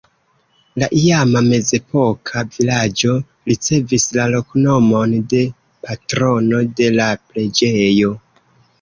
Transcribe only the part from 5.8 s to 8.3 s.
patrono de la preĝejo.